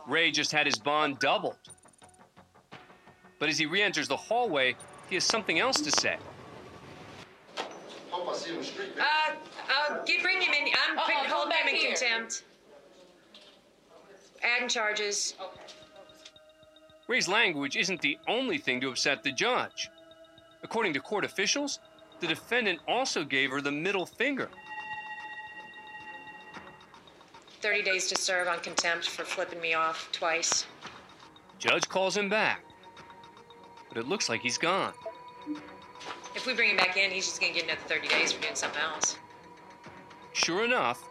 Ray 0.07 0.31
just 0.31 0.53
had 0.53 0.65
his 0.65 0.79
bond 0.79 1.19
doubled. 1.19 1.57
But 3.39 3.51
as 3.51 3.59
he 3.59 3.67
re 3.67 3.83
enters 3.83 4.09
the 4.09 4.17
hallway, 4.17 4.75
he 5.11 5.17
has 5.17 5.25
something 5.25 5.59
else 5.59 5.79
to 5.83 5.91
say. 5.91 6.17
Hope 8.11 8.29
I 8.31 8.35
see 8.35 8.49
him 8.49 8.55
in 8.57 8.61
the 8.63 8.67
street. 8.67 8.89
Uh, 8.99 9.35
uh, 9.91 10.03
get, 10.07 10.23
bring 10.23 10.41
him 10.41 10.55
in. 10.55 10.73
I'm 10.89 10.97
putting, 10.97 11.17
come 11.17 11.27
holding 11.27 11.59
him 11.59 11.69
in 11.69 11.75
here. 11.77 11.91
contempt. 11.95 12.45
Adding 14.43 14.69
charges. 14.69 15.35
Ray's 17.09 17.29
language 17.29 17.77
isn't 17.77 18.01
the 18.01 18.19
only 18.27 18.59
thing 18.59 18.81
to 18.81 18.89
upset 18.89 19.23
the 19.23 19.33
judge. 19.33 19.91
According 20.63 20.93
to 20.95 21.01
court 21.01 21.25
officials, 21.25 21.79
the 22.21 22.27
defendant 22.27 22.81
also 22.89 23.25
gave 23.25 23.51
her 23.51 23.61
the 23.61 23.71
middle 23.71 24.07
finger. 24.07 24.49
30 27.61 27.83
days 27.83 28.09
to 28.09 28.17
serve 28.17 28.49
on 28.49 28.59
contempt 28.61 29.09
for 29.09 29.25
flipping 29.25 29.61
me 29.61 29.75
off 29.75 30.09
twice. 30.13 30.67
Judge 31.59 31.89
calls 31.89 32.17
him 32.17 32.29
back. 32.29 32.65
But 33.89 33.99
it 33.99 34.09
looks 34.09 34.29
like 34.29 34.41
he's 34.41 34.59
gone. 34.59 34.93
If 36.35 36.47
we 36.47 36.55
bring 36.55 36.71
him 36.71 36.77
back 36.77 36.97
in, 36.97 37.11
he's 37.11 37.27
just 37.27 37.41
gonna 37.41 37.53
get 37.53 37.65
another 37.65 37.81
30 37.87 38.09
days 38.09 38.33
for 38.33 38.43
doing 38.43 38.55
something 38.55 38.81
else. 38.81 39.19
Sure 40.33 40.65
enough, 40.65 41.03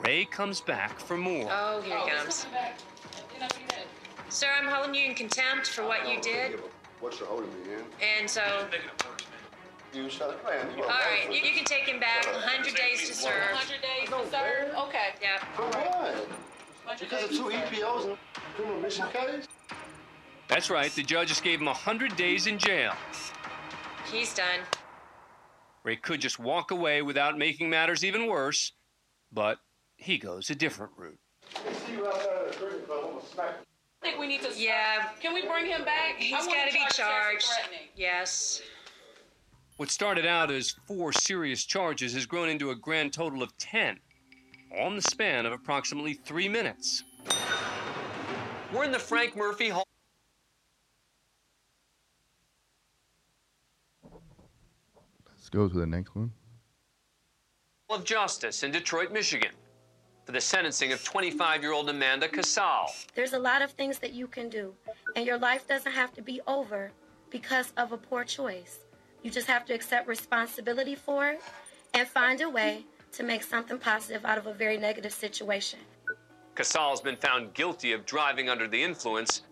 Ray 0.00 0.24
comes 0.24 0.60
back 0.60 0.98
for 0.98 1.16
more. 1.16 1.48
Oh, 1.50 1.80
here 1.82 1.98
he 1.98 2.10
comes. 2.10 2.46
Sir, 4.34 4.48
I'm 4.60 4.66
holding 4.66 4.96
you 4.96 5.04
in 5.10 5.14
contempt 5.14 5.68
for 5.68 5.86
what 5.86 6.10
you 6.12 6.20
did. 6.20 6.58
What 6.98 7.20
you 7.20 7.26
holding 7.26 7.50
me 7.50 7.74
in? 7.74 7.84
And 8.18 8.28
so, 8.28 8.42
You 9.94 10.10
shot 10.10 10.30
a 10.30 10.44
man. 10.44 10.76
right, 10.76 11.28
you, 11.30 11.36
you 11.36 11.54
can 11.54 11.64
take 11.64 11.84
him 11.84 12.00
back. 12.00 12.26
100 12.26 12.74
days 12.74 13.06
to 13.08 13.14
serve. 13.14 13.52
100 13.52 13.80
days 13.80 14.08
to 14.08 14.36
serve? 14.36 14.74
Okay. 14.88 15.14
Yeah. 15.22 15.38
For 15.54 15.62
what? 15.62 16.98
Because 16.98 17.22
of 17.22 17.30
two 17.30 17.44
EPOs 17.44 18.06
and 18.06 18.16
criminal 18.56 18.80
mission 18.80 19.06
case? 19.12 19.46
That's 20.48 20.68
right, 20.68 20.90
the 20.90 21.04
judge 21.04 21.28
just 21.28 21.44
gave 21.44 21.60
him 21.60 21.66
100 21.66 22.16
days 22.16 22.48
in 22.48 22.58
jail. 22.58 22.92
He's 24.10 24.34
done. 24.34 24.58
Ray 25.84 25.94
could 25.94 26.20
just 26.20 26.40
walk 26.40 26.72
away 26.72 27.02
without 27.02 27.38
making 27.38 27.70
matters 27.70 28.04
even 28.04 28.26
worse, 28.26 28.72
but 29.32 29.58
he 29.96 30.18
goes 30.18 30.50
a 30.50 30.56
different 30.56 30.90
route. 30.96 31.20
See 34.04 34.10
you 34.10 34.16
out 34.16 34.18
there 34.18 34.20
at 34.20 34.20
the 34.20 34.20
cricket 34.20 34.20
club, 34.20 34.20
I'm 34.20 34.20
gonna 34.20 34.20
smack 34.20 34.20
I 34.20 34.20
think 34.20 34.20
we 34.20 34.26
need 34.26 34.42
to. 34.42 34.60
Yeah. 34.60 35.08
Can 35.20 35.34
we 35.34 35.46
bring 35.46 35.66
him 35.66 35.84
back? 35.84 36.16
He's 36.18 36.32
got 36.32 36.66
to 36.66 36.72
be 36.72 36.78
charged 36.78 36.84
with 36.86 36.96
charged. 36.96 37.46
threatening. 37.46 37.88
Yes. 37.96 38.62
What 39.76 39.90
started 39.90 40.26
out 40.26 40.50
as 40.50 40.70
four 40.86 41.12
serious 41.12 41.64
charges 41.64 42.14
has 42.14 42.26
grown 42.26 42.48
into 42.48 42.70
a 42.70 42.76
grand 42.76 43.12
total 43.12 43.42
of 43.42 43.56
10, 43.58 43.98
all 44.78 44.86
in 44.86 44.96
the 44.96 45.02
span 45.02 45.46
of 45.46 45.52
approximately 45.52 46.14
three 46.14 46.48
minutes. 46.48 47.02
We're 48.72 48.84
in 48.84 48.92
the 48.92 48.98
Frank 48.98 49.36
Murphy 49.36 49.68
Hall. 49.68 49.86
Let's 55.28 55.48
go 55.48 55.68
to 55.68 55.74
the 55.74 55.86
next 55.86 56.14
one. 56.14 56.32
of 57.90 58.04
Justice 58.04 58.62
in 58.62 58.70
Detroit, 58.70 59.12
Michigan, 59.12 59.50
for 60.24 60.32
the 60.32 60.40
sentencing 60.40 60.92
of 60.92 61.04
25 61.04 61.62
year 61.62 61.72
old 61.72 61.88
Amanda 61.88 62.28
Casal. 62.28 62.90
There's 63.14 63.34
a 63.34 63.38
lot 63.38 63.62
of 63.62 63.70
things 63.72 63.98
that 63.98 64.12
you 64.12 64.26
can 64.26 64.48
do, 64.48 64.74
and 65.16 65.26
your 65.26 65.38
life 65.38 65.66
doesn't 65.68 65.92
have 65.92 66.12
to 66.14 66.22
be 66.22 66.40
over 66.46 66.90
because 67.30 67.72
of 67.76 67.92
a 67.92 67.96
poor 67.96 68.24
choice. 68.24 68.80
You 69.22 69.30
just 69.30 69.46
have 69.46 69.64
to 69.66 69.74
accept 69.74 70.08
responsibility 70.08 70.94
for 70.94 71.28
it 71.28 71.42
and 71.92 72.06
find 72.08 72.40
a 72.40 72.48
way 72.48 72.84
to 73.12 73.22
make 73.22 73.42
something 73.42 73.78
positive 73.78 74.24
out 74.24 74.38
of 74.38 74.46
a 74.46 74.52
very 74.52 74.76
negative 74.76 75.12
situation. 75.12 75.78
Casal 76.54 76.90
has 76.90 77.00
been 77.00 77.16
found 77.16 77.52
guilty 77.54 77.92
of 77.92 78.06
driving 78.06 78.48
under 78.48 78.68
the 78.68 78.82
influence, 78.82 79.42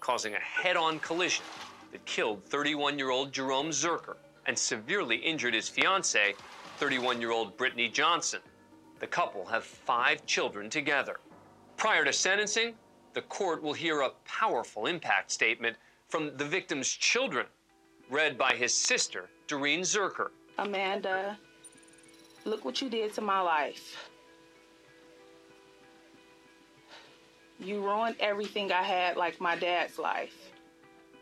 causing 0.00 0.34
a 0.34 0.38
head 0.38 0.76
on 0.76 0.98
collision 1.00 1.44
that 1.92 2.04
killed 2.04 2.44
31 2.44 2.98
year 2.98 3.10
old 3.10 3.32
Jerome 3.32 3.70
Zerker 3.70 4.16
and 4.46 4.58
severely 4.58 5.16
injured 5.16 5.54
his 5.54 5.68
fiancee, 5.68 6.34
31 6.78 7.20
year 7.20 7.32
old 7.32 7.56
Brittany 7.56 7.88
Johnson. 7.88 8.40
The 8.98 9.06
couple 9.06 9.44
have 9.46 9.64
five 9.64 10.24
children 10.26 10.70
together. 10.70 11.20
Prior 11.76 12.04
to 12.04 12.12
sentencing, 12.12 12.74
the 13.12 13.22
court 13.22 13.62
will 13.62 13.72
hear 13.72 14.00
a 14.00 14.10
powerful 14.24 14.86
impact 14.86 15.30
statement 15.30 15.76
from 16.08 16.36
the 16.36 16.44
victim's 16.44 16.88
children, 16.88 17.46
read 18.10 18.38
by 18.38 18.54
his 18.54 18.74
sister, 18.74 19.28
Doreen 19.48 19.80
Zerker. 19.80 20.28
Amanda, 20.58 21.38
look 22.44 22.64
what 22.64 22.80
you 22.80 22.88
did 22.88 23.12
to 23.14 23.20
my 23.20 23.40
life. 23.40 24.08
You 27.58 27.82
ruined 27.82 28.16
everything 28.20 28.70
I 28.70 28.82
had, 28.82 29.16
like 29.16 29.40
my 29.40 29.56
dad's 29.56 29.98
life. 29.98 30.34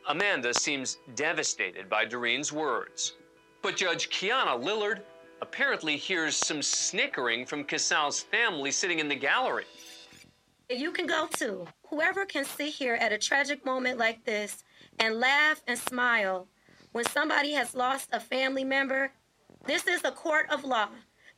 Amanda 0.09 0.53
seems 0.53 0.99
devastated 1.15 1.89
by 1.89 2.05
Doreen's 2.05 2.53
words. 2.53 3.15
But 3.63 3.77
Judge 3.77 4.11
Kiana 4.11 4.63
Lillard 4.63 5.01
apparently 5.45 5.99
hears 5.99 6.35
some 6.37 6.63
snickering 6.63 7.45
from 7.45 7.65
Casal's 7.65 8.19
family 8.19 8.71
sitting 8.71 8.99
in 8.99 9.09
the 9.09 9.15
gallery. 9.15 9.67
You 10.71 10.91
can 10.91 11.07
go 11.07 11.29
too. 11.37 11.67
Whoever 11.91 12.25
can 12.25 12.47
sit 12.47 12.69
here 12.69 12.95
at 12.95 13.13
a 13.13 13.19
tragic 13.19 13.63
moment 13.63 13.99
like 13.99 14.25
this 14.25 14.65
and 14.99 15.21
laugh 15.21 15.63
and 15.69 15.79
smile 15.79 16.49
when 16.93 17.05
somebody 17.05 17.53
has 17.53 17.75
lost 17.75 18.09
a 18.13 18.21
family 18.21 18.65
member, 18.65 19.13
this 19.67 19.87
is 19.87 20.01
a 20.05 20.11
court 20.11 20.47
of 20.51 20.65
law. 20.65 20.89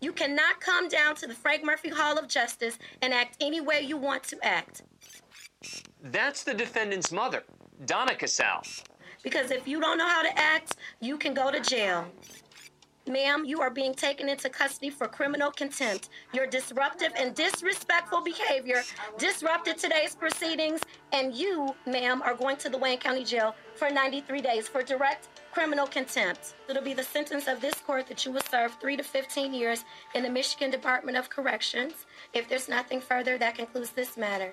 You 0.01 0.13
cannot 0.13 0.61
come 0.61 0.87
down 0.89 1.17
to 1.17 1.27
the 1.27 1.35
Frank 1.35 1.65
Murphy 1.65 1.89
Hall 1.89 2.17
of 2.17 2.29
Justice 2.29 2.79
and 3.03 3.13
act 3.13 3.37
any 3.41 3.61
way 3.61 3.81
you 3.81 3.97
want 3.97 4.23
to 4.25 4.39
act. 4.43 4.83
That's 6.01 6.45
the 6.45 6.55
defendant's 6.55 7.11
mother, 7.11 7.43
Donna 7.87 8.15
Casal. 8.15 8.63
Because 9.25 9.51
if 9.51 9.67
you 9.67 9.81
don't 9.81 9.99
know 9.99 10.09
how 10.09 10.23
to 10.23 10.39
act, 10.39 10.77
you 11.01 11.19
can 11.19 11.35
go 11.35 11.51
to 11.51 11.59
jail. 11.59 12.07
Ma'am, 13.09 13.45
you 13.45 13.61
are 13.61 13.71
being 13.71 13.95
taken 13.95 14.29
into 14.29 14.49
custody 14.49 14.91
for 14.91 15.07
criminal 15.07 15.53
contempt. 15.53 16.09
Your 16.33 16.45
disruptive 16.45 17.13
and 17.17 17.37
disrespectful 17.37 18.21
behavior 18.21 18.83
disrupted 19.17 19.79
today's 19.79 20.17
proceedings, 20.17 20.81
and 21.13 21.33
you, 21.33 21.73
ma'am, 21.87 22.21
are 22.23 22.35
going 22.35 22.57
to 22.57 22.69
the 22.69 22.77
Wayne 22.77 22.99
County 22.99 23.23
Jail 23.23 23.55
for 23.77 23.91
93 23.91 24.41
days 24.41 24.67
for 24.67 24.83
direct 24.83 25.29
criminal 25.53 25.87
contempt. 25.87 26.55
It'll 26.69 26.83
be 26.83 26.95
the 26.95 27.05
sentence 27.05 27.47
of 27.47 27.61
this 27.61 27.75
court 27.75 28.09
that 28.09 28.27
you 28.27 28.33
will 28.33 28.43
serve 28.51 28.77
3 28.81 28.97
to 28.97 29.05
15 29.05 29.55
years 29.55 29.85
in 30.17 30.25
the 30.25 30.31
Michigan 30.31 30.73
Department 30.73 31.17
of 31.17 31.31
Corrections. 31.31 32.07
If 32.35 32.49
there's 32.49 32.69
nothing 32.69 33.01
further, 33.01 33.39
that 33.39 33.55
concludes 33.55 33.91
this 33.91 34.17
matter. 34.17 34.53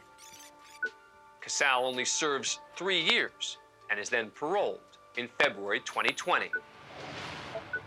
Casal 1.41 1.87
only 1.87 2.05
serves 2.05 2.59
three 2.75 3.01
years 3.01 3.57
and 3.89 3.99
is 3.99 4.09
then 4.09 4.29
paroled 4.29 4.79
in 5.17 5.27
February 5.39 5.79
2020. 5.79 6.51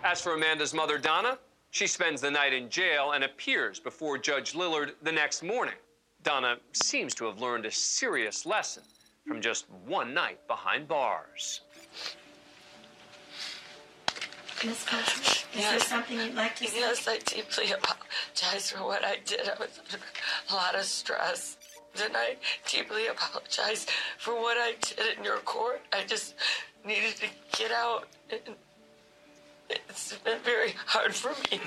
As 0.06 0.20
for 0.20 0.34
Amanda's 0.34 0.72
mother, 0.72 0.98
Donna, 0.98 1.36
she 1.72 1.88
spends 1.88 2.20
the 2.20 2.30
night 2.30 2.52
in 2.52 2.70
jail 2.70 3.10
and 3.10 3.24
appears 3.24 3.80
before 3.80 4.16
Judge 4.18 4.52
Lillard 4.52 4.92
the 5.02 5.10
next 5.10 5.42
morning. 5.42 5.74
Donna 6.22 6.58
seems 6.72 7.12
to 7.16 7.24
have 7.24 7.40
learned 7.40 7.66
a 7.66 7.72
serious 7.72 8.46
lesson 8.46 8.84
from 9.26 9.40
just 9.40 9.68
one 9.84 10.14
night 10.14 10.38
behind 10.46 10.86
bars. 10.86 11.62
Ms. 14.64 14.84
Coulter, 14.86 15.58
is 15.58 15.70
there 15.70 15.80
something 15.80 16.20
you'd 16.20 16.36
like 16.36 16.54
to 16.54 16.68
say? 16.68 16.78
Yes, 16.78 17.08
I 17.08 17.18
deeply 17.18 17.72
apologize 17.72 18.70
for 18.70 18.86
what 18.86 19.04
I 19.04 19.16
did. 19.24 19.40
I 19.40 19.58
was 19.58 19.80
under 19.92 20.04
a 20.50 20.54
lot 20.54 20.76
of 20.76 20.84
stress. 20.84 21.56
And 22.00 22.16
I 22.16 22.36
deeply 22.70 23.08
apologize 23.08 23.86
for 24.18 24.34
what 24.34 24.56
I 24.56 24.74
did 24.82 25.18
in 25.18 25.24
your 25.24 25.38
court. 25.38 25.80
I 25.92 26.04
just 26.04 26.36
needed 26.84 27.16
to 27.16 27.26
get 27.58 27.72
out. 27.72 28.06
And 28.30 28.54
it's 29.70 30.16
been 30.18 30.38
very 30.44 30.74
hard 30.86 31.14
for 31.14 31.30
me 31.50 31.60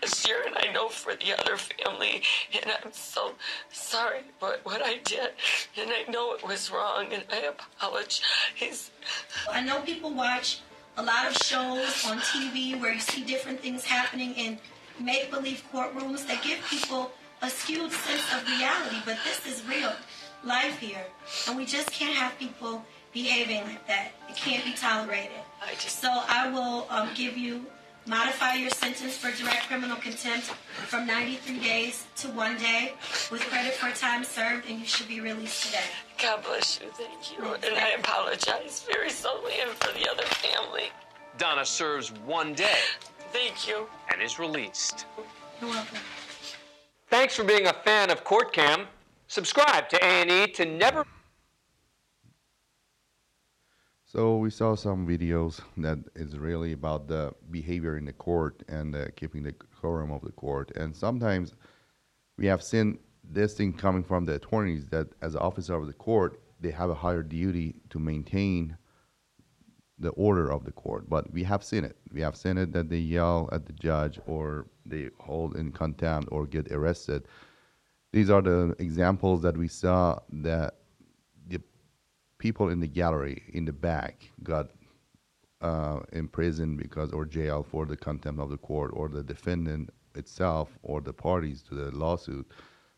this 0.00 0.26
year, 0.26 0.42
and 0.46 0.56
I 0.58 0.72
know 0.72 0.88
for 0.88 1.14
the 1.14 1.38
other 1.38 1.56
family. 1.56 2.22
And 2.54 2.70
I'm 2.84 2.92
so 2.92 3.32
sorry 3.70 4.22
for 4.38 4.56
what 4.64 4.82
I 4.82 4.98
did. 5.04 5.30
And 5.80 5.90
I 5.90 6.10
know 6.10 6.34
it 6.34 6.46
was 6.46 6.70
wrong, 6.70 7.12
and 7.12 7.24
I 7.30 7.52
apologize. 7.78 8.90
I 9.50 9.62
know 9.62 9.80
people 9.80 10.12
watch 10.12 10.60
a 10.96 11.02
lot 11.02 11.28
of 11.28 11.36
shows 11.36 12.04
on 12.06 12.18
TV 12.18 12.78
where 12.80 12.92
you 12.92 13.00
see 13.00 13.24
different 13.24 13.60
things 13.60 13.84
happening 13.84 14.34
in 14.34 14.58
make 15.00 15.30
believe 15.30 15.62
courtrooms 15.72 16.26
that 16.26 16.42
give 16.42 16.58
people 16.68 17.12
a 17.42 17.48
skewed 17.48 17.92
sense 17.92 18.24
of 18.34 18.48
reality, 18.48 18.96
but 19.04 19.16
this 19.24 19.46
is 19.46 19.64
real 19.68 19.92
life 20.44 20.78
here. 20.78 21.04
And 21.46 21.56
we 21.56 21.64
just 21.64 21.90
can't 21.92 22.16
have 22.16 22.36
people 22.38 22.84
behaving 23.12 23.62
like 23.62 23.86
that. 23.86 24.12
It 24.28 24.36
can't 24.36 24.64
be 24.64 24.72
tolerated. 24.72 25.42
I 25.62 25.72
just... 25.74 26.00
So 26.00 26.08
I 26.10 26.50
will 26.50 26.86
um, 26.90 27.08
give 27.14 27.36
you, 27.36 27.66
modify 28.06 28.54
your 28.54 28.70
sentence 28.70 29.16
for 29.16 29.30
direct 29.30 29.66
criminal 29.68 29.96
contempt 29.96 30.46
from 30.86 31.06
93 31.06 31.58
days 31.60 32.06
to 32.16 32.28
one 32.28 32.56
day 32.58 32.94
with 33.30 33.42
credit 33.42 33.74
for 33.74 33.90
time 33.94 34.24
served, 34.24 34.68
and 34.68 34.78
you 34.78 34.86
should 34.86 35.08
be 35.08 35.20
released 35.20 35.66
today. 35.66 35.84
God 36.22 36.44
bless 36.44 36.80
you. 36.80 36.88
Thank 36.92 37.38
you. 37.38 37.54
And 37.54 37.78
I 37.78 37.90
apologize 37.98 38.86
very 38.90 39.10
solely 39.10 39.54
and 39.60 39.70
for 39.70 39.92
the 39.98 40.08
other 40.10 40.24
family. 40.24 40.90
Donna 41.36 41.64
serves 41.64 42.10
one 42.26 42.52
day 42.54 42.78
Thank 43.32 43.68
you. 43.68 43.86
and 44.12 44.20
is 44.20 44.38
released. 44.38 45.06
You're 45.60 45.70
welcome. 45.70 45.98
Thanks 47.08 47.34
for 47.34 47.44
being 47.44 47.66
a 47.66 47.72
fan 47.72 48.10
of 48.10 48.24
Court 48.24 48.52
Cam. 48.52 48.86
Subscribe 49.28 49.88
to 49.90 50.04
A&E 50.04 50.48
to 50.52 50.64
never 50.64 51.04
So 54.10 54.38
we 54.38 54.48
saw 54.48 54.74
some 54.74 55.06
videos 55.06 55.60
that 55.76 55.98
is 56.14 56.38
really 56.38 56.72
about 56.72 57.08
the 57.08 57.34
behavior 57.50 57.98
in 57.98 58.06
the 58.06 58.14
court 58.14 58.62
and 58.66 58.96
uh, 58.96 59.08
keeping 59.16 59.42
the 59.42 59.52
quorum 59.52 60.10
of 60.10 60.22
the 60.22 60.32
court. 60.32 60.72
And 60.76 60.96
sometimes 60.96 61.54
we 62.38 62.46
have 62.46 62.62
seen 62.62 63.00
this 63.22 63.52
thing 63.52 63.74
coming 63.74 64.02
from 64.02 64.24
the 64.24 64.36
attorneys 64.36 64.86
that 64.86 65.08
as 65.20 65.36
officer 65.36 65.74
of 65.74 65.86
the 65.86 65.92
court, 65.92 66.40
they 66.58 66.70
have 66.70 66.88
a 66.88 66.94
higher 66.94 67.22
duty 67.22 67.74
to 67.90 67.98
maintain 67.98 68.78
the 69.98 70.08
order 70.12 70.50
of 70.50 70.64
the 70.64 70.72
court. 70.72 71.10
But 71.10 71.30
we 71.30 71.44
have 71.44 71.62
seen 71.62 71.84
it. 71.84 71.98
We 72.10 72.22
have 72.22 72.34
seen 72.34 72.56
it 72.56 72.72
that 72.72 72.88
they 72.88 72.96
yell 72.96 73.50
at 73.52 73.66
the 73.66 73.74
judge 73.74 74.18
or 74.26 74.68
they 74.86 75.10
hold 75.20 75.54
in 75.54 75.70
contempt 75.70 76.30
or 76.32 76.46
get 76.46 76.72
arrested. 76.72 77.28
These 78.14 78.30
are 78.30 78.40
the 78.40 78.74
examples 78.78 79.42
that 79.42 79.58
we 79.58 79.68
saw 79.68 80.20
that 80.32 80.78
people 82.38 82.68
in 82.68 82.80
the 82.80 82.86
gallery 82.86 83.42
in 83.52 83.64
the 83.64 83.72
back 83.72 84.30
got 84.42 84.70
uh, 85.60 86.00
imprisoned 86.12 86.78
because 86.78 87.12
or 87.12 87.24
jailed 87.24 87.66
for 87.66 87.84
the 87.84 87.96
contempt 87.96 88.40
of 88.40 88.50
the 88.50 88.56
court 88.56 88.90
or 88.94 89.08
the 89.08 89.22
defendant 89.22 89.90
itself 90.14 90.78
or 90.82 91.00
the 91.00 91.12
parties 91.12 91.62
to 91.62 91.74
the 91.74 91.90
lawsuit. 91.90 92.46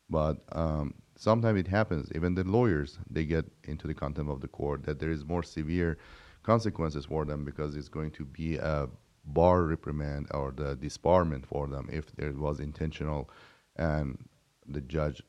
But 0.08 0.38
um, 0.52 0.94
sometimes 1.16 1.60
it 1.60 1.68
happens. 1.68 2.10
Even 2.14 2.34
the 2.34 2.44
lawyers 2.44 2.98
they 3.08 3.24
get 3.24 3.46
into 3.64 3.86
the 3.86 3.94
contempt 3.94 4.30
of 4.30 4.40
the 4.40 4.48
court. 4.48 4.84
That 4.84 4.98
there 4.98 5.10
is 5.10 5.24
more 5.24 5.42
severe 5.42 5.98
consequences 6.42 7.04
for 7.06 7.24
them 7.24 7.44
because 7.44 7.76
it's 7.76 7.88
going 7.88 8.10
to 8.12 8.24
be 8.24 8.56
a 8.56 8.88
bar 9.24 9.62
reprimand 9.62 10.26
or 10.32 10.50
the 10.50 10.76
disbarment 10.76 11.46
for 11.46 11.66
them 11.66 11.88
if 11.92 12.10
there 12.16 12.32
was 12.32 12.60
intentional, 12.60 13.30
and 13.76 14.18
the 14.66 14.80
judge 14.80 15.22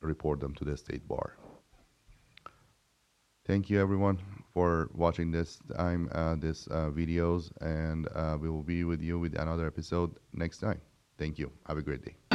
report 0.00 0.40
them 0.40 0.54
to 0.54 0.64
the 0.64 0.76
state 0.76 1.06
bar. 1.08 1.36
Thank 3.46 3.70
you 3.70 3.80
everyone 3.80 4.18
for 4.52 4.90
watching 4.94 5.30
this 5.30 5.58
time, 5.76 6.08
uh, 6.12 6.34
this 6.36 6.66
uh, 6.68 6.90
videos, 6.90 7.50
and 7.60 8.08
uh, 8.14 8.36
we 8.40 8.50
will 8.50 8.62
be 8.64 8.84
with 8.84 9.00
you 9.00 9.18
with 9.18 9.38
another 9.38 9.66
episode 9.66 10.16
next 10.32 10.58
time. 10.58 10.80
Thank 11.18 11.38
you. 11.38 11.50
Have 11.66 11.78
a 11.78 11.82
great 11.82 12.04
day. 12.04 12.25